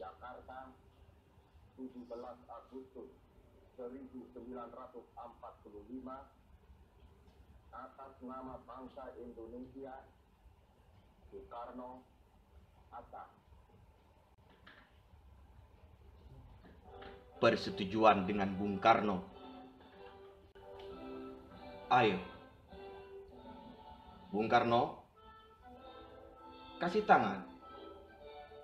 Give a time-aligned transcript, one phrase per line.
[0.00, 0.72] Jakarta,
[1.76, 2.08] 17
[2.48, 3.12] Agustus
[3.76, 4.96] 1945
[7.70, 9.92] atas nama bangsa Indonesia
[11.28, 12.00] Soekarno
[12.88, 13.28] Hatta.
[17.36, 19.20] Persetujuan dengan Bung Karno.
[21.92, 22.16] Ayo.
[24.32, 25.04] Bung Karno,
[26.80, 27.59] kasih tangan.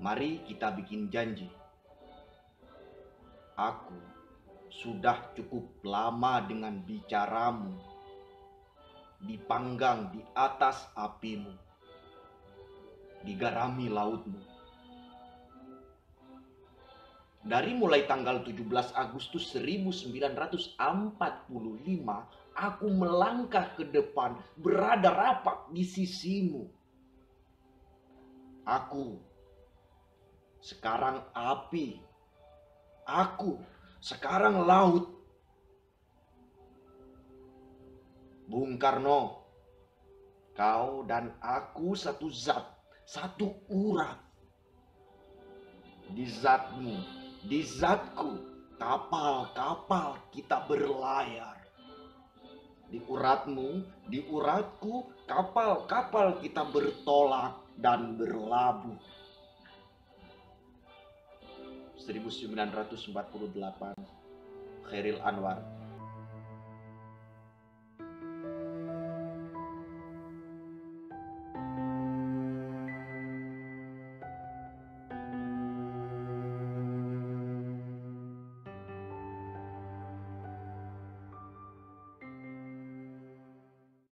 [0.00, 1.44] Mari kita bikin janji.
[3.52, 3.92] Aku
[4.72, 7.76] sudah cukup lama dengan bicaramu.
[9.20, 11.52] Dipanggang di atas apimu.
[13.28, 14.40] Digarami lautmu.
[17.44, 20.80] Dari mulai tanggal 17 Agustus 1945,
[22.56, 26.64] aku melangkah ke depan, berada rapat di sisimu.
[28.64, 29.29] Aku
[30.60, 32.00] sekarang api.
[33.08, 33.58] Aku
[34.00, 35.08] sekarang laut.
[38.50, 39.46] Bung Karno,
[40.58, 42.66] kau dan aku satu zat,
[43.06, 44.18] satu urat.
[46.10, 46.98] Di zatmu,
[47.46, 48.42] di zatku,
[48.74, 51.62] kapal-kapal kita berlayar.
[52.90, 58.98] Di uratmu, di uratku, kapal-kapal kita bertolak dan berlabuh.
[62.06, 63.94] 1948
[64.90, 65.79] Khairil Anwar